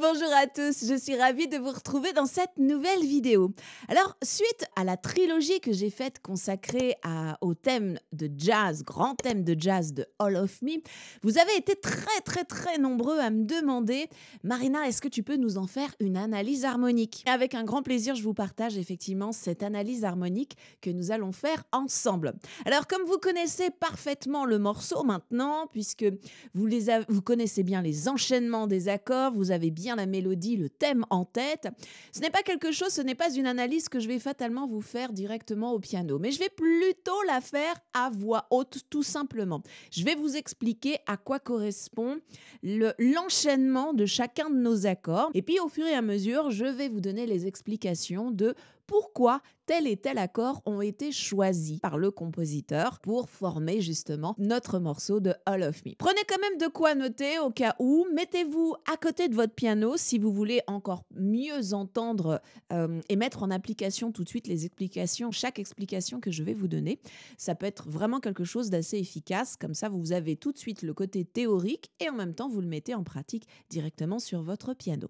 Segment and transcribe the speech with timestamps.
[0.00, 3.52] Bonjour à tous, je suis ravie de vous retrouver dans cette nouvelle vidéo.
[3.86, 6.94] Alors, suite à la trilogie que j'ai faite consacrée
[7.42, 10.80] au thème de jazz, grand thème de jazz de All of Me,
[11.22, 14.08] vous avez été très très très nombreux à me demander,
[14.42, 17.22] Marina, est-ce que tu peux nous en faire une analyse harmonique?
[17.26, 21.64] Avec un grand plaisir, je vous partage effectivement cette analyse harmonique que nous allons faire
[21.72, 22.32] ensemble.
[22.64, 26.06] Alors, comme vous connaissez parfaitement le morceau maintenant, puisque
[26.54, 26.68] vous,
[27.08, 31.24] vous connaissez bien les enchaînements des accords, vous avez bien la mélodie, le thème en
[31.24, 31.68] tête.
[32.12, 34.80] Ce n'est pas quelque chose, ce n'est pas une analyse que je vais fatalement vous
[34.80, 39.62] faire directement au piano, mais je vais plutôt la faire à voix haute tout simplement.
[39.90, 42.18] Je vais vous expliquer à quoi correspond
[42.62, 46.88] l'enchaînement de chacun de nos accords et puis au fur et à mesure, je vais
[46.88, 48.54] vous donner les explications de
[48.90, 54.80] pourquoi tel et tel accord ont été choisis par le compositeur pour former justement notre
[54.80, 55.92] morceau de All of Me.
[55.96, 59.79] Prenez quand même de quoi noter au cas où, mettez-vous à côté de votre piano
[59.96, 62.40] si vous voulez encore mieux entendre
[62.72, 66.54] euh, et mettre en application tout de suite les explications, chaque explication que je vais
[66.54, 67.00] vous donner.
[67.36, 70.82] Ça peut être vraiment quelque chose d'assez efficace, comme ça vous avez tout de suite
[70.82, 74.74] le côté théorique et en même temps vous le mettez en pratique directement sur votre
[74.74, 75.08] piano.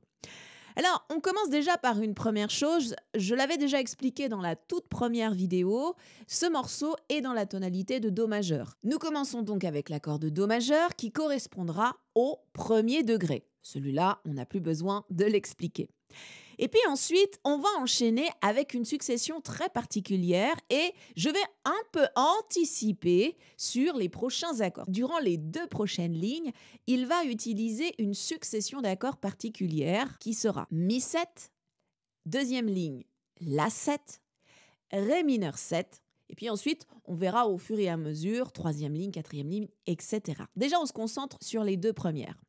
[0.76, 2.94] Alors, on commence déjà par une première chose.
[3.14, 5.94] Je l'avais déjà expliqué dans la toute première vidéo.
[6.26, 8.76] Ce morceau est dans la tonalité de Do majeur.
[8.84, 13.49] Nous commençons donc avec l'accord de Do majeur qui correspondra au premier degré.
[13.62, 15.88] Celui-là, on n'a plus besoin de l'expliquer.
[16.58, 21.82] Et puis ensuite, on va enchaîner avec une succession très particulière et je vais un
[21.90, 24.90] peu anticiper sur les prochains accords.
[24.90, 26.52] Durant les deux prochaines lignes,
[26.86, 31.50] il va utiliser une succession d'accords particulière qui sera Mi 7,
[32.26, 33.04] deuxième ligne
[33.40, 34.20] La 7,
[34.92, 39.10] Ré mineur 7, et puis ensuite, on verra au fur et à mesure, troisième ligne,
[39.10, 40.42] quatrième ligne, etc.
[40.56, 42.40] Déjà, on se concentre sur les deux premières.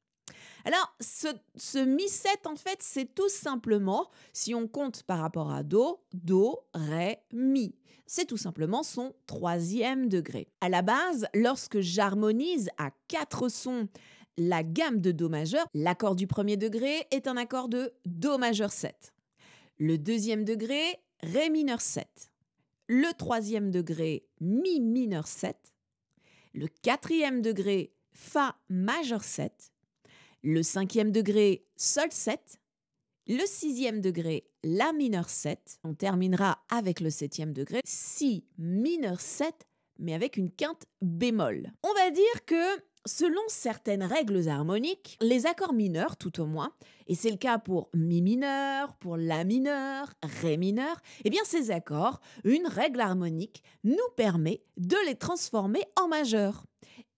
[0.66, 6.00] Alors, ce, mi-7, en fait, c'est tout simplement, si on compte par rapport à Do,
[6.14, 7.76] Do, Ré, Mi.
[8.06, 10.50] C'est tout simplement son troisième degré.
[10.60, 13.88] À la base, lorsque j'harmonise à quatre sons
[14.38, 18.72] la gamme de Do majeur, l'accord du premier degré est un accord de Do majeur
[18.72, 19.14] 7.
[19.78, 20.82] Le deuxième degré,
[21.22, 22.32] Ré mineur 7.
[22.88, 25.56] Le troisième degré, Mi mineur 7.
[26.54, 29.72] Le quatrième degré, Fa majeur 7
[30.44, 32.60] le cinquième degré, Sol 7,
[33.28, 35.80] le sixième degré, La mineur 7.
[35.84, 39.68] On terminera avec le septième degré, Si mineur 7,
[40.00, 41.72] mais avec une quinte bémol.
[41.84, 46.72] On va dire que Selon certaines règles harmoniques, les accords mineurs, tout au moins,
[47.08, 51.72] et c'est le cas pour Mi mineur, pour La mineur, Ré mineur, eh bien ces
[51.72, 56.68] accords, une règle harmonique nous permet de les transformer en majeur.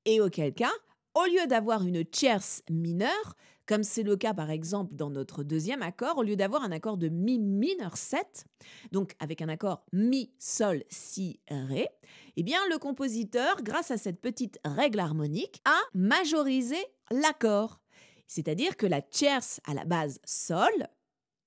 [0.06, 0.72] Et auquel cas,
[1.16, 3.36] au lieu d'avoir une tierce mineure,
[3.66, 6.98] comme c'est le cas par exemple dans notre deuxième accord, au lieu d'avoir un accord
[6.98, 8.46] de mi mineur 7,
[8.92, 11.88] donc avec un accord mi sol si ré,
[12.36, 16.78] eh bien le compositeur, grâce à cette petite règle harmonique, a majorisé
[17.12, 17.80] l'accord.
[18.28, 20.88] C'est-à-dire que la tierce à la base sol,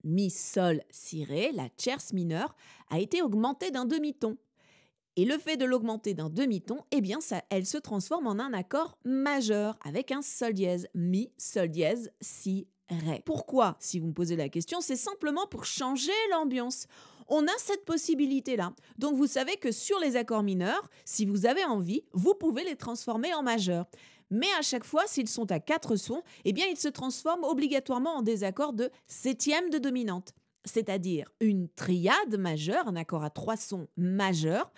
[0.05, 2.55] mi sol si ré, la tierce mineure,
[2.91, 4.39] a été augmentée d'un demi-ton.
[5.19, 8.53] Et le fait de l'augmenter d'un demi-ton, eh bien, ça, elle se transforme en un
[8.53, 13.23] accord majeur avec un sol dièse, mi, sol dièse, si, ré.
[13.25, 16.87] Pourquoi Si vous me posez la question, c'est simplement pour changer l'ambiance.
[17.29, 18.75] On a cette possibilité-là.
[18.99, 22.77] Donc vous savez que sur les accords mineurs, si vous avez envie, vous pouvez les
[22.77, 23.87] transformer en majeurs.
[24.31, 28.17] Mais à chaque fois, s'ils sont à quatre sons, eh bien, ils se transforment obligatoirement
[28.17, 30.35] en des accords de septième de dominante
[30.67, 34.71] c'est-à-dire une triade majeure, un accord à trois sons majeurs,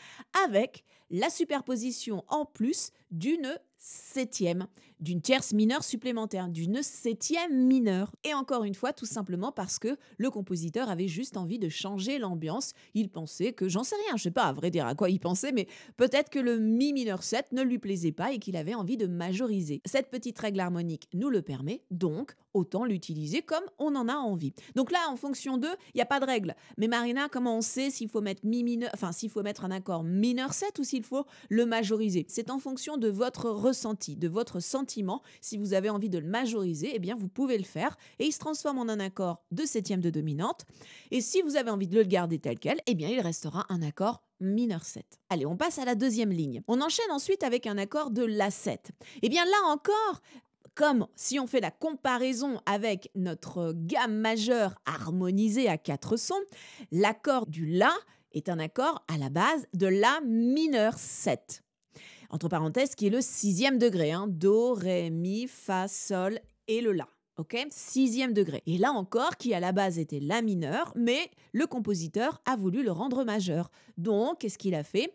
[0.46, 4.66] avec la superposition en plus d'une septième,
[5.00, 8.10] d'une tierce mineure supplémentaire, d'une septième mineure.
[8.24, 12.18] Et encore une fois, tout simplement parce que le compositeur avait juste envie de changer
[12.18, 12.72] l'ambiance.
[12.94, 15.20] Il pensait que, j'en sais rien, je sais pas à vrai dire à quoi il
[15.20, 18.74] pensait, mais peut-être que le mi mineur 7 ne lui plaisait pas et qu'il avait
[18.74, 19.80] envie de majoriser.
[19.84, 24.52] Cette petite règle harmonique nous le permet, donc autant l'utiliser comme on en a envie.
[24.74, 26.54] Donc là, en fonction d'eux, il n'y a pas de règle.
[26.76, 29.70] Mais Marina, comment on sait s'il faut mettre mi mineur, enfin s'il faut mettre un
[29.70, 32.26] accord mineur 7 ou s'il faut le majoriser?
[32.28, 35.22] C'est en fonction de votre de votre sentiment.
[35.40, 38.32] Si vous avez envie de le majoriser, eh bien vous pouvez le faire et il
[38.32, 40.64] se transforme en un accord de septième de dominante.
[41.10, 43.82] Et si vous avez envie de le garder tel quel, eh bien il restera un
[43.82, 45.04] accord mineur 7.
[45.28, 46.62] Allez, on passe à la deuxième ligne.
[46.68, 48.90] On enchaîne ensuite avec un accord de La 7.
[49.22, 50.20] Eh bien là encore,
[50.74, 56.34] comme si on fait la comparaison avec notre gamme majeure harmonisée à quatre sons,
[56.90, 57.92] l'accord du La
[58.32, 61.62] est un accord à la base de La mineur 7
[62.30, 66.92] entre parenthèses, qui est le sixième degré, hein, Do, Ré, Mi, Fa, Sol et le
[66.92, 67.08] La.
[67.38, 67.66] ok?
[67.70, 68.62] Sixième degré.
[68.66, 72.82] Et là encore, qui à la base était La mineur, mais le compositeur a voulu
[72.82, 73.70] le rendre majeur.
[73.96, 75.14] Donc, qu'est-ce qu'il a fait?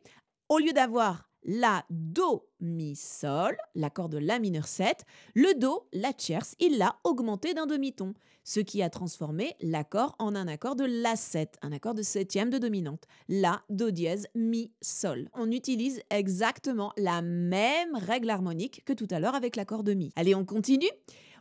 [0.50, 5.06] Au lieu d'avoir la, Do, Mi, Sol, l'accord de La mineur 7,
[5.36, 8.14] le Do, la tierce, il l'a augmenté d'un demi-ton,
[8.44, 12.50] ce qui a transformé l'accord en un accord de La 7, un accord de septième
[12.50, 13.04] de dominante.
[13.28, 15.30] La, Do dièse, Mi, Sol.
[15.34, 20.12] On utilise exactement la même règle harmonique que tout à l'heure avec l'accord de Mi.
[20.16, 20.90] Allez, on continue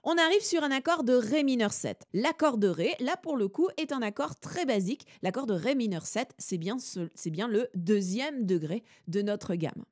[0.05, 2.09] on arrive sur un accord de Ré mineur 7.
[2.13, 5.07] L'accord de Ré, là pour le coup, est un accord très basique.
[5.23, 6.77] L'accord de Ré mineur 7, c'est bien,
[7.27, 9.85] bien le deuxième degré de notre gamme.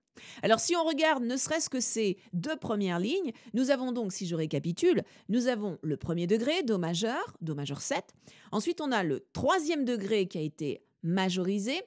[0.43, 4.27] Alors si on regarde ne serait-ce que ces deux premières lignes, nous avons donc, si
[4.27, 8.05] je récapitule, nous avons le premier degré, Do majeur, Do majeur 7.
[8.53, 11.83] Ensuite, on a le troisième degré qui a été majorisé,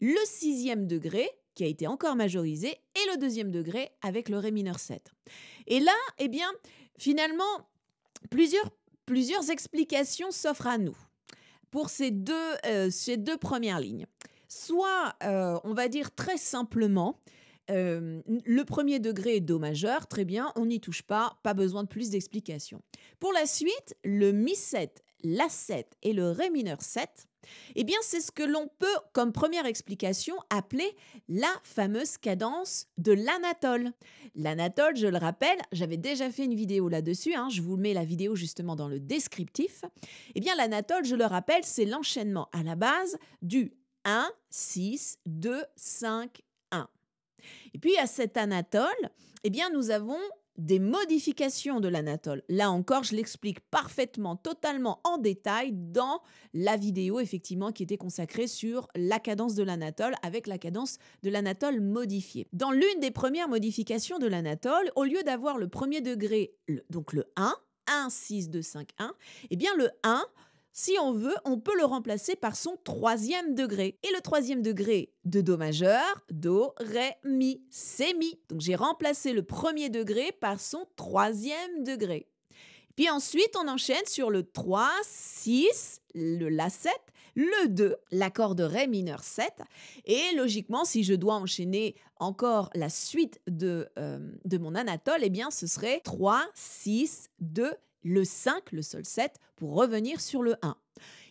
[0.00, 4.50] le sixième degré qui a été encore majorisé, et le deuxième degré avec le Ré
[4.50, 5.12] mineur 7.
[5.66, 6.50] Et là, eh bien,
[6.98, 7.68] finalement,
[8.30, 10.96] plusieurs, explications s'offrent à nous
[11.70, 12.34] pour ces deux,
[12.66, 12.90] euh,
[13.40, 14.06] premières lignes.
[14.48, 17.20] Soit, euh, on va dire très simplement,
[17.70, 21.84] euh, le premier degré est Do majeur, très bien, on n'y touche pas, pas besoin
[21.84, 22.82] de plus d'explications.
[23.18, 27.28] Pour la suite, le Mi 7, La 7 et le Ré mineur 7,
[27.74, 30.96] eh bien c'est ce que l'on peut, comme première explication, appeler
[31.28, 33.92] la fameuse cadence de l'anatole.
[34.34, 38.04] L'anatole, je le rappelle, j'avais déjà fait une vidéo là-dessus, hein, je vous mets la
[38.04, 39.84] vidéo justement dans le descriptif.
[40.34, 43.72] Eh bien l'anatole, je le rappelle, c'est l'enchaînement à la base du
[44.04, 46.42] 1, 6, 2, 5,
[47.74, 49.10] et puis à cet anatole,
[49.44, 50.18] eh bien nous avons
[50.60, 52.42] des modifications de l'anatole.
[52.48, 56.20] Là encore, je l'explique parfaitement, totalement en détail dans
[56.52, 61.30] la vidéo effectivement qui était consacrée sur la cadence de l'anatole avec la cadence de
[61.30, 62.46] l'anatole modifiée.
[62.52, 66.54] Dans l'une des premières modifications de l'anatole, au lieu d'avoir le premier degré,
[66.90, 67.54] donc le 1,
[67.86, 69.14] 1, 6, 2, 5, 1,
[69.50, 70.24] eh bien le 1
[70.72, 73.98] si on veut, on peut le remplacer par son troisième degré.
[74.02, 78.38] Et le troisième degré de Do majeur, Do, Ré, Mi, C'est Mi.
[78.48, 82.28] Donc j'ai remplacé le premier degré par son troisième degré.
[82.96, 86.92] Puis ensuite, on enchaîne sur le 3, 6, le La 7,
[87.34, 89.50] le 2, l'accord de Ré mineur 7.
[90.04, 95.30] Et logiquement, si je dois enchaîner encore la suite de, euh, de mon Anatole, eh
[95.30, 100.56] bien, ce serait 3, 6, 2, le 5, le sol 7, pour revenir sur le
[100.62, 100.76] 1.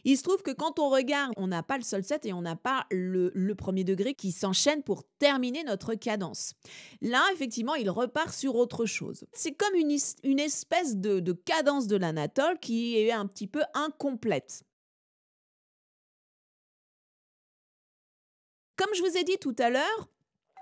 [0.06, 2.42] Il se trouve que quand on regarde, on n'a pas le sol 7 et on
[2.42, 6.54] n'a pas le, premier degré qui s'enchaîne pour terminer notre cadence.
[7.02, 9.26] Là, effectivement, il repart sur autre chose.
[9.34, 13.62] C'est comme une, une espèce de, de cadence de l'anatole qui est un petit peu
[13.74, 14.64] incomplète.
[18.78, 20.10] Comme je vous ai dit tout à l'heure,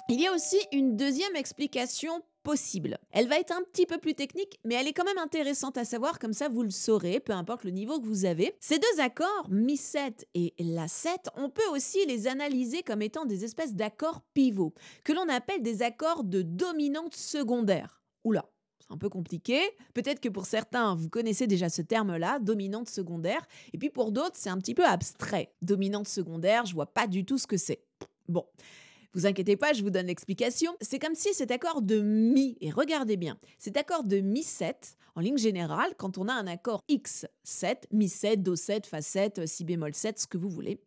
[0.09, 2.24] il y a aussi une deuxième explication
[3.11, 5.85] Elle va être un petit peu plus technique, mais elle est quand même intéressante à
[5.85, 8.55] savoir, comme ça vous le saurez, peu importe le niveau que vous avez.
[8.59, 13.25] Ces deux accords, Mi 7 et La 7, on peut aussi les analyser comme étant
[13.25, 14.73] des espèces d'accords pivots,
[15.03, 18.01] que l'on appelle des accords de dominante secondaire.
[18.23, 18.45] Oula,
[18.89, 19.59] un peu compliqué.
[19.94, 23.45] Peut-être que pour certains, vous connaissez déjà ce terme-là, dominante secondaire.
[23.73, 25.53] Et puis pour d'autres, c'est un petit peu abstrait.
[25.61, 27.83] Dominante secondaire, je vois pas du tout ce que c'est.
[28.27, 28.45] Bon.
[29.17, 30.77] Vous inquiétez pas, je vous donne l'explication.
[30.79, 34.95] C'est comme si cet accord de Mi, et regardez bien, cet accord de Mi 7,
[35.15, 39.47] en ligne générale, quand on a un accord X7, Mi 7, Do 7, Fa 7,
[39.47, 40.80] Si bémol 7, ce que vous voulez,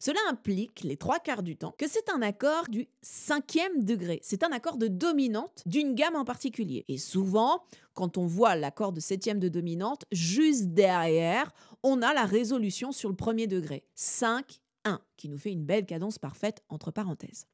[0.00, 4.20] cela implique, les trois quarts du temps, que c'est un accord du cinquième degré.
[4.22, 6.84] C'est un accord de dominante d'une gamme en particulier.
[6.88, 7.62] Et souvent,
[7.94, 13.08] quand on voit l'accord de septième de dominante, juste derrière, on a la résolution sur
[13.08, 13.82] le premier degré.
[13.94, 17.46] 5, 1, qui nous fait une belle cadence parfaite entre parenthèses.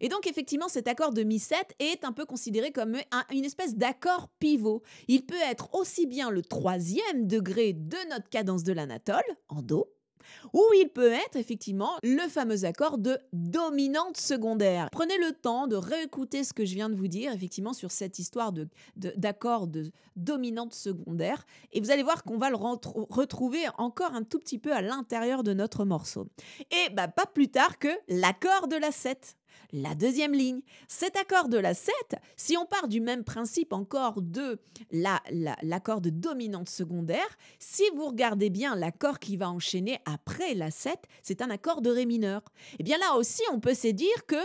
[0.00, 2.96] Et donc effectivement, cet accord de Mi 7 est un peu considéré comme
[3.32, 4.82] une espèce d'accord pivot.
[5.08, 9.92] Il peut être aussi bien le troisième degré de notre cadence de l'anatole, en Do,
[10.52, 14.88] ou il peut être effectivement le fameux accord de dominante secondaire.
[14.92, 18.18] Prenez le temps de réécouter ce que je viens de vous dire effectivement sur cette
[18.18, 24.14] histoire de, d'accord de, dominante secondaire et vous allez voir qu'on va le retrouver encore
[24.14, 26.26] un tout petit peu à l'intérieur de notre morceau.
[26.70, 29.37] Et bah, pas plus tard que l'accord de la 7
[29.72, 30.60] la deuxième ligne.
[30.88, 31.92] Cet accord de la 7,
[32.36, 34.58] si on part du même principe encore de
[35.62, 40.98] l'accord de dominante secondaire, si vous regardez bien l'accord qui va enchaîner après la 7,
[41.22, 42.42] c'est un accord de Ré mineur.
[42.72, 44.36] Et eh bien là aussi, on peut se dire que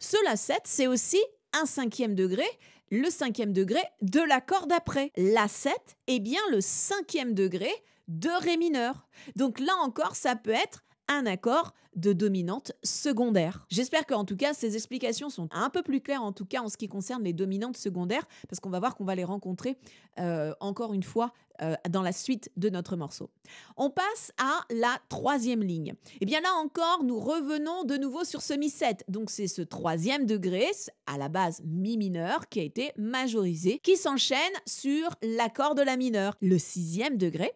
[0.00, 1.20] ce La 7, c'est aussi
[1.52, 2.44] un cinquième degré,
[2.90, 5.12] le cinquième degré de l'accord d'après.
[5.16, 5.72] La 7
[6.08, 7.70] est bien le cinquième degré
[8.08, 9.06] de Ré mineur.
[9.36, 13.66] Donc là encore, ça peut être un accord de dominante secondaire.
[13.68, 16.68] J'espère qu'en tout cas ces explications sont un peu plus claires en tout cas en
[16.68, 19.76] ce qui concerne les dominantes secondaires parce qu'on va voir qu'on va les rencontrer
[20.18, 23.30] euh, encore une fois euh, dans la suite de notre morceau.
[23.76, 25.88] On passe à la troisième ligne.
[26.14, 29.00] Et eh bien là encore, nous revenons de nouveau sur ce mi-7.
[29.08, 30.70] Donc c'est ce troisième degré,
[31.06, 35.96] à la base mi mineur, qui a été majorisé, qui s'enchaîne sur l'accord de la
[35.96, 37.52] mineure, le sixième degré.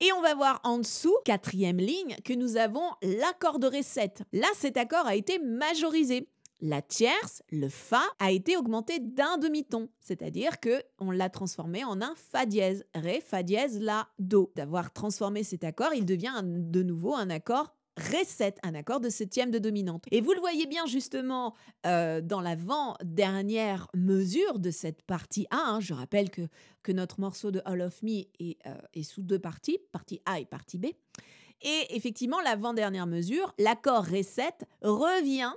[0.00, 4.22] Et on va voir en dessous, quatrième ligne, que nous avons l'accord de 7.
[4.32, 6.28] Là, cet accord a été majorisé.
[6.60, 12.00] La tierce, le Fa, a été augmenté d'un demi-ton, c'est-à-dire que on l'a transformé en
[12.00, 14.52] un Fa dièse, Ré, Fa dièse, La, Do.
[14.54, 17.74] D'avoir transformé cet accord, il devient de nouveau un accord
[18.10, 20.04] Ré 7, un accord de septième de dominante.
[20.10, 25.58] Et vous le voyez bien justement euh, dans l'avant-dernière mesure de cette partie A.
[25.58, 25.80] Hein.
[25.80, 26.48] je rappelle que,
[26.82, 30.40] que notre morceau de All of Me est, euh, est sous deux parties, partie A
[30.40, 30.86] et partie B.
[31.60, 35.52] Et effectivement, l'avant-dernière mesure, l'accord Ré 7 revient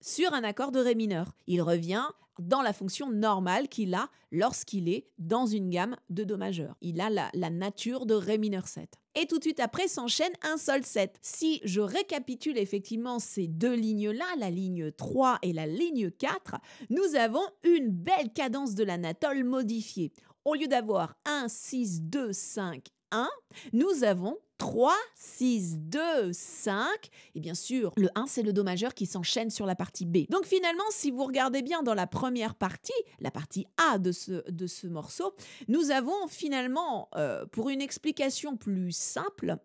[0.00, 1.34] sur un accord de Ré mineur.
[1.48, 2.04] Il revient
[2.38, 6.76] dans la fonction normale qu'il a lorsqu'il est dans une gamme de Do majeur.
[6.80, 8.90] Il a la, nature de Ré mineur 7.
[9.14, 11.18] Et tout de suite après s'enchaîne un Sol 7.
[11.22, 16.56] Si je récapitule effectivement ces deux lignes-là, la ligne 3 et la ligne 4,
[16.90, 20.12] nous avons une belle cadence de l'anatole modifiée.
[20.44, 23.28] Au lieu d'avoir 1, 6, 2, 5, 1,
[23.72, 26.86] nous avons 3, 6, 2, 5.
[27.34, 30.28] Et bien sûr, le 1, c'est le Do majeur qui s'enchaîne sur la partie B.
[30.30, 34.86] Donc finalement, si vous regardez bien dans la première partie, la partie A de ce,
[34.86, 35.34] morceau,
[35.68, 39.56] nous avons finalement, euh, pour une explication plus simple,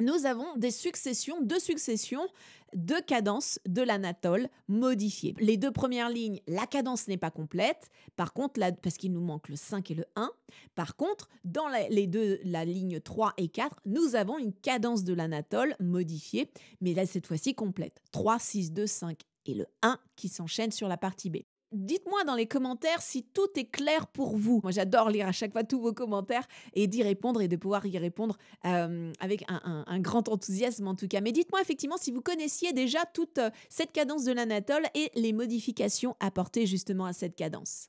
[0.00, 2.26] nous avons des successions, deux successions
[2.74, 5.34] de cadences de l'anatole modifiées.
[5.38, 9.48] Les deux premières lignes, la cadence n'est pas complète, par contre, parce qu'il nous manque
[9.48, 10.30] le 5 et le 1.
[10.74, 15.14] Par contre, dans les deux, la ligne 3 et 4, nous avons une cadence de
[15.14, 16.50] l'anatole modifiée,
[16.80, 18.02] mais là, cette fois-ci complète.
[18.12, 21.38] 3, 6, 2, 5 et le 1 qui s'enchaîne sur la partie B.
[21.74, 24.60] Dites-moi dans les commentaires si tout est clair pour vous.
[24.62, 27.84] Moi, j'adore lire à chaque fois tous vos commentaires et d'y répondre et de pouvoir
[27.84, 31.20] y répondre euh, avec un, grand enthousiasme en tout cas.
[31.20, 35.32] Mais dites-moi effectivement si vous connaissiez déjà toute euh, cette cadence de l'anatole et les
[35.32, 37.88] modifications apportées justement à cette cadence.